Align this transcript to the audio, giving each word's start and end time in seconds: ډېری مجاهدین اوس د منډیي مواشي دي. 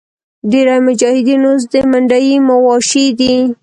ډېری 0.51 0.77
مجاهدین 0.87 1.41
اوس 1.47 1.63
د 1.71 1.75
منډیي 1.91 2.35
مواشي 2.47 3.05
دي. 3.19 3.35